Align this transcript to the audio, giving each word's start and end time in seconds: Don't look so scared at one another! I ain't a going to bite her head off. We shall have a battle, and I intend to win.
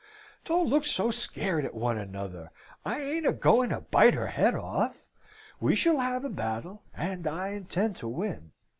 Don't 0.45 0.67
look 0.67 0.83
so 0.83 1.11
scared 1.11 1.63
at 1.63 1.75
one 1.75 1.95
another! 1.99 2.49
I 2.83 2.99
ain't 3.01 3.27
a 3.27 3.31
going 3.31 3.69
to 3.69 3.81
bite 3.81 4.15
her 4.15 4.25
head 4.25 4.55
off. 4.55 4.95
We 5.59 5.75
shall 5.75 5.99
have 5.99 6.25
a 6.25 6.29
battle, 6.29 6.81
and 6.95 7.27
I 7.27 7.49
intend 7.49 7.97
to 7.97 8.07
win. 8.07 8.51